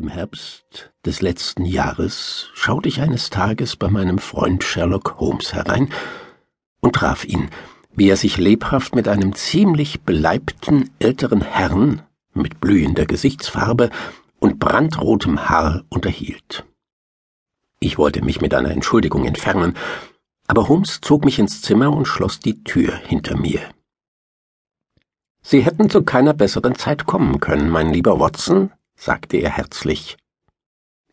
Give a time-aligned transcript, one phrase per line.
[0.00, 5.90] Im Herbst des letzten Jahres schaute ich eines Tages bei meinem Freund Sherlock Holmes herein
[6.80, 7.50] und traf ihn,
[7.94, 12.00] wie er sich lebhaft mit einem ziemlich beleibten älteren Herrn
[12.32, 13.90] mit blühender Gesichtsfarbe
[14.38, 16.64] und brandrotem Haar unterhielt.
[17.78, 19.76] Ich wollte mich mit einer Entschuldigung entfernen,
[20.46, 23.60] aber Holmes zog mich ins Zimmer und schloss die Tür hinter mir.
[25.42, 30.18] Sie hätten zu keiner besseren Zeit kommen können, mein lieber Watson, sagte er herzlich.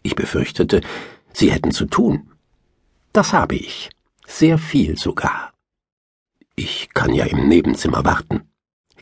[0.04, 0.82] Ich befürchtete,
[1.34, 2.32] Sie hätten zu tun.
[3.14, 3.90] Das habe ich,
[4.26, 5.54] sehr viel sogar.
[6.56, 8.42] Ich kann ja im Nebenzimmer warten.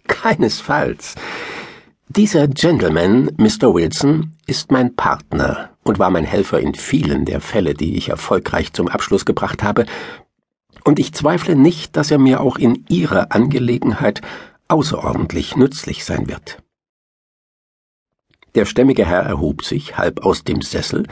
[0.07, 1.15] Keinesfalls.
[2.07, 3.73] Dieser Gentleman, Mr.
[3.73, 8.73] Wilson, ist mein Partner und war mein Helfer in vielen der Fälle, die ich erfolgreich
[8.73, 9.85] zum Abschluss gebracht habe,
[10.83, 14.21] und ich zweifle nicht, dass er mir auch in Ihrer Angelegenheit
[14.67, 16.59] außerordentlich nützlich sein wird.
[18.55, 21.05] Der stämmige Herr erhob sich halb aus dem Sessel,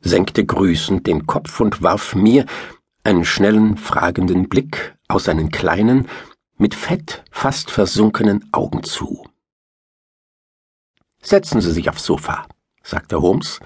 [0.00, 2.46] senkte grüßend den Kopf und warf mir
[3.02, 6.08] einen schnellen, fragenden Blick aus seinen kleinen,
[6.56, 9.24] mit Fett fast versunkenen Augen zu.
[11.20, 12.46] Setzen Sie sich aufs Sofa,
[12.82, 13.58] sagte Holmes,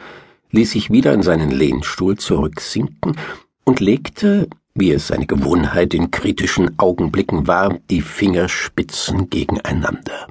[0.51, 3.19] ließ sich wieder in seinen Lehnstuhl zurücksinken
[3.65, 10.29] und legte, wie es seine Gewohnheit in kritischen Augenblicken war, die Fingerspitzen gegeneinander.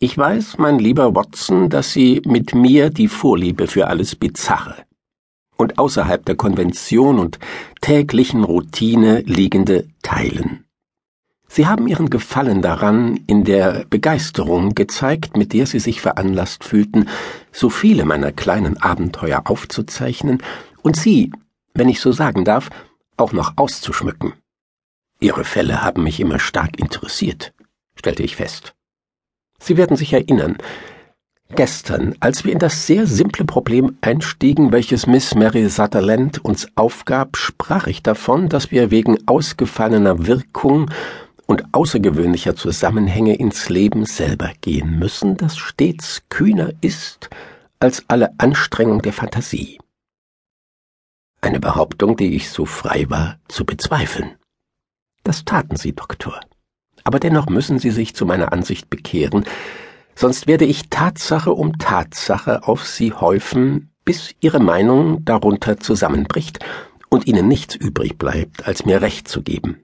[0.00, 4.84] Ich weiß, mein lieber Watson, dass Sie mit mir die Vorliebe für alles Bizarre
[5.56, 7.38] und außerhalb der Konvention und
[7.80, 10.64] täglichen Routine liegende teilen.
[11.46, 17.08] Sie haben Ihren Gefallen daran in der Begeisterung gezeigt, mit der Sie sich veranlasst fühlten,
[17.52, 20.42] so viele meiner kleinen Abenteuer aufzuzeichnen
[20.82, 21.30] und sie,
[21.72, 22.70] wenn ich so sagen darf,
[23.16, 24.32] auch noch auszuschmücken.
[25.20, 27.54] Ihre Fälle haben mich immer stark interessiert,
[27.94, 28.74] stellte ich fest.
[29.58, 30.58] Sie werden sich erinnern,
[31.54, 37.36] gestern, als wir in das sehr simple Problem einstiegen, welches Miss Mary Sutherland uns aufgab,
[37.36, 40.90] sprach ich davon, dass wir wegen ausgefallener Wirkung
[41.46, 47.30] und außergewöhnlicher Zusammenhänge ins Leben selber gehen müssen, das stets kühner ist
[47.80, 49.78] als alle Anstrengung der Fantasie.
[51.40, 54.36] Eine Behauptung, die ich so frei war zu bezweifeln.
[55.22, 56.40] Das taten Sie, Doktor
[57.04, 59.44] aber dennoch müssen Sie sich zu meiner Ansicht bekehren,
[60.14, 66.58] sonst werde ich Tatsache um Tatsache auf Sie häufen, bis Ihre Meinung darunter zusammenbricht
[67.08, 69.76] und Ihnen nichts übrig bleibt, als mir Recht zu geben.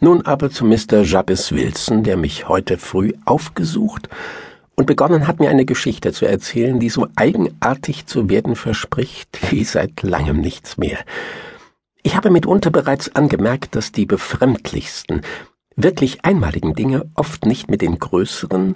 [0.00, 1.02] Nun aber zu Mr.
[1.02, 4.08] Jabez Wilson, der mich heute früh aufgesucht
[4.74, 9.64] und begonnen hat, mir eine Geschichte zu erzählen, die so eigenartig zu werden verspricht wie
[9.64, 10.98] seit langem nichts mehr.
[12.02, 15.22] Ich habe mitunter bereits angemerkt, dass die befremdlichsten,
[15.76, 18.74] wirklich einmaligen Dinge oft nicht mit den größeren,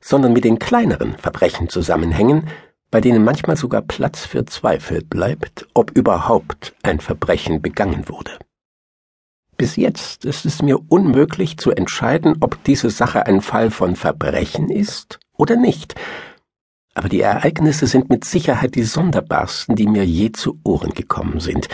[0.00, 2.48] sondern mit den kleineren Verbrechen zusammenhängen,
[2.90, 8.38] bei denen manchmal sogar Platz für Zweifel bleibt, ob überhaupt ein Verbrechen begangen wurde.
[9.56, 14.70] Bis jetzt ist es mir unmöglich zu entscheiden, ob diese Sache ein Fall von Verbrechen
[14.70, 15.96] ist oder nicht,
[16.94, 21.68] aber die Ereignisse sind mit Sicherheit die sonderbarsten, die mir je zu Ohren gekommen sind,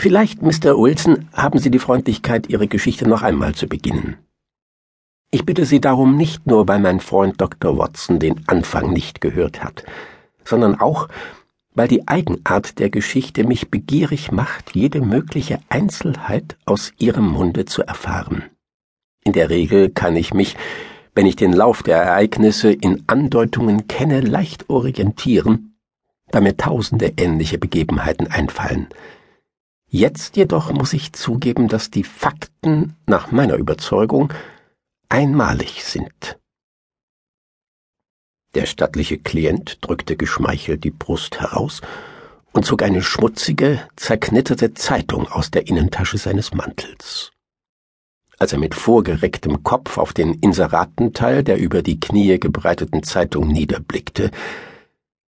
[0.00, 0.78] Vielleicht, Mr.
[0.78, 4.16] Wilson, haben Sie die Freundlichkeit, Ihre Geschichte noch einmal zu beginnen.
[5.30, 7.76] Ich bitte Sie darum nicht nur, weil mein Freund Dr.
[7.76, 9.84] Watson den Anfang nicht gehört hat,
[10.42, 11.08] sondern auch,
[11.74, 17.82] weil die Eigenart der Geschichte mich begierig macht, jede mögliche Einzelheit aus Ihrem Munde zu
[17.82, 18.44] erfahren.
[19.22, 20.56] In der Regel kann ich mich,
[21.14, 25.76] wenn ich den Lauf der Ereignisse in Andeutungen kenne, leicht orientieren,
[26.30, 28.88] da mir tausende ähnliche Begebenheiten einfallen,
[29.92, 34.32] Jetzt jedoch muss ich zugeben, dass die Fakten nach meiner Überzeugung
[35.08, 36.38] einmalig sind.
[38.54, 41.80] Der stattliche Klient drückte geschmeichelt die Brust heraus
[42.52, 47.32] und zog eine schmutzige, zerknitterte Zeitung aus der Innentasche seines Mantels.
[48.38, 54.30] Als er mit vorgerecktem Kopf auf den Inseratenteil der über die Knie gebreiteten Zeitung niederblickte,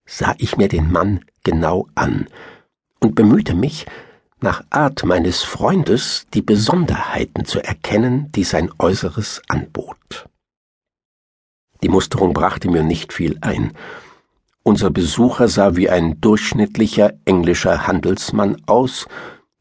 [0.07, 2.27] sah ich mir den Mann genau an
[2.99, 3.85] und bemühte mich,
[4.39, 10.27] nach Art meines Freundes die Besonderheiten zu erkennen, die sein Äußeres anbot.
[11.83, 13.73] Die Musterung brachte mir nicht viel ein.
[14.63, 19.07] Unser Besucher sah wie ein durchschnittlicher englischer Handelsmann aus,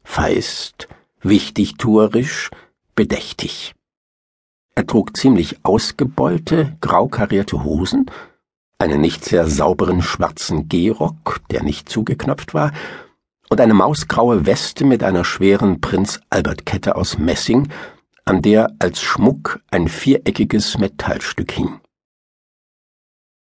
[0.03, 0.87] feist,
[1.21, 2.49] wichtigtuerisch,
[2.95, 3.73] bedächtig.
[4.75, 8.11] Er trug ziemlich ausgebeulte, grau karierte Hosen,
[8.79, 12.73] einen nicht sehr sauberen schwarzen Gehrock, der nicht zugeknöpft war,
[13.49, 17.69] und eine mausgraue Weste mit einer schweren Prinz Albert Kette aus Messing,
[18.25, 21.79] an der als Schmuck ein viereckiges Metallstück hing.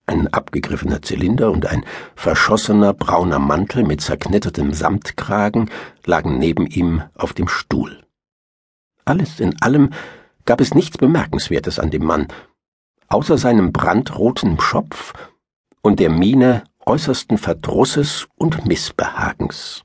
[0.06, 1.86] Ein abgegriffener Zylinder und ein
[2.16, 5.70] verschossener brauner Mantel mit zerknittertem Samtkragen
[6.06, 8.04] lagen neben ihm auf dem Stuhl.
[9.06, 9.92] Alles in allem
[10.46, 12.28] gab es nichts Bemerkenswertes an dem Mann,
[13.08, 15.14] außer seinem brandroten Schopf
[15.82, 19.84] und der Miene äußersten Verdrusses und Missbehagens.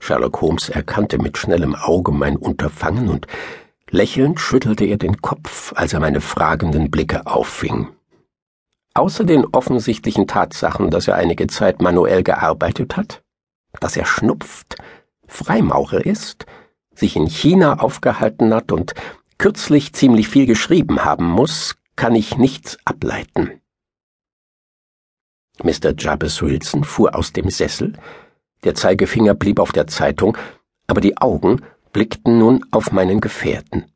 [0.00, 3.26] Sherlock Holmes erkannte mit schnellem Auge mein Unterfangen und
[3.90, 7.88] lächelnd schüttelte er den Kopf, als er meine fragenden Blicke auffing.
[8.94, 13.22] Außer den offensichtlichen Tatsachen, dass er einige Zeit manuell gearbeitet hat,
[13.80, 14.76] dass er schnupft,
[15.26, 16.46] Freimaurer ist,
[16.94, 18.94] sich in China aufgehalten hat und
[19.36, 23.60] kürzlich ziemlich viel geschrieben haben muss, kann ich nichts ableiten.
[25.62, 25.92] Mr.
[25.96, 27.92] Jabez Wilson fuhr aus dem Sessel,
[28.64, 30.36] der Zeigefinger blieb auf der Zeitung,
[30.86, 31.62] aber die Augen
[31.92, 33.86] blickten nun auf meinen Gefährten.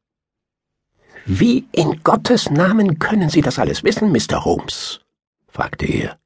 [1.24, 4.44] Wie in Gottes Namen können Sie das alles wissen, Mr.
[4.44, 5.00] Holmes?
[5.48, 6.18] fragte er.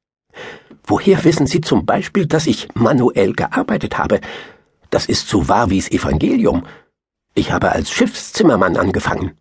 [0.83, 4.21] Woher wissen Sie zum Beispiel, dass ich manuell gearbeitet habe?
[4.89, 6.65] Das ist so wahr wie's Evangelium.
[7.35, 9.37] Ich habe als Schiffszimmermann angefangen.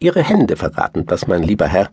[0.00, 1.90] Ihre Hände verraten das, mein lieber Herr.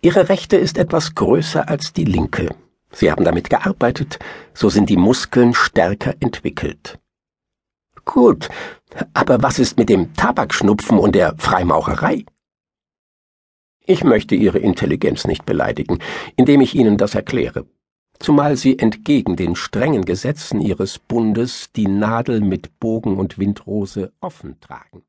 [0.00, 2.54] Ihre rechte ist etwas größer als die linke.
[2.92, 4.18] Sie haben damit gearbeitet,
[4.54, 6.98] so sind die Muskeln stärker entwickelt.
[8.04, 8.48] Gut,
[9.14, 12.24] aber was ist mit dem Tabakschnupfen und der Freimaurerei?
[13.84, 15.98] Ich möchte Ihre Intelligenz nicht beleidigen,
[16.36, 17.66] indem ich Ihnen das erkläre,
[18.18, 24.58] zumal Sie entgegen den strengen Gesetzen Ihres Bundes die Nadel mit Bogen und Windrose offen
[24.60, 25.05] tragen.